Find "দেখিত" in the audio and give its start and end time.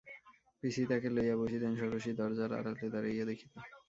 3.29-3.53